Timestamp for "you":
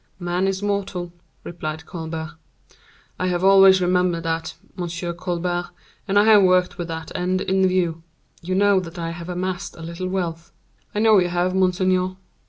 8.41-8.55, 11.19-11.27